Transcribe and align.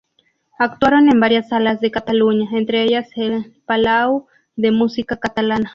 Actuaron 0.57 1.11
en 1.11 1.19
varias 1.19 1.49
salas 1.49 1.79
de 1.79 1.91
Cataluña, 1.91 2.49
entre 2.53 2.81
ellas 2.81 3.07
el 3.17 3.61
Palau 3.67 4.25
de 4.55 4.71
la 4.71 4.77
Música 4.79 5.15
Catalana. 5.17 5.69